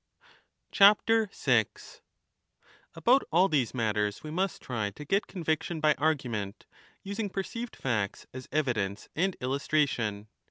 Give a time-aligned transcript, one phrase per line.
[0.73, 2.01] 6
[2.95, 6.65] About all these matters we must try to get conviction by argument,
[7.03, 10.27] using perceived facts as evidence and illustration.